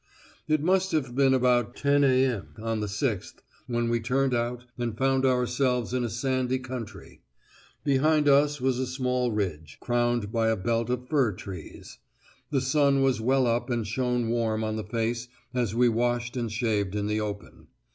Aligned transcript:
It 0.47 0.63
must 0.63 0.93
have 0.93 1.13
been 1.13 1.31
about 1.35 1.75
10 1.75 2.03
a.m. 2.03 2.55
on 2.59 2.79
the 2.79 2.87
6th 2.87 3.35
when 3.67 3.87
we 3.87 3.99
turned 3.99 4.33
out 4.33 4.65
and 4.75 4.97
found 4.97 5.27
ourselves 5.27 5.93
in 5.93 6.03
a 6.03 6.09
sandy 6.09 6.57
country; 6.57 7.21
behind 7.83 8.27
us 8.27 8.59
was 8.59 8.79
a 8.79 8.87
small 8.87 9.31
ridge, 9.31 9.77
crowned 9.79 10.31
by 10.31 10.47
a 10.49 10.55
belt 10.57 10.89
of 10.89 11.07
fir 11.07 11.33
trees; 11.33 11.99
the 12.49 12.61
sun 12.61 13.03
was 13.03 13.21
well 13.21 13.45
up 13.45 13.69
and 13.69 13.85
shone 13.85 14.29
warm 14.29 14.63
on 14.63 14.75
the 14.75 14.83
face 14.83 15.27
as 15.53 15.75
we 15.75 15.87
washed 15.87 16.35
and 16.35 16.51
shaved 16.51 16.95
in 16.95 17.05
the 17.05 17.21
open. 17.21 17.67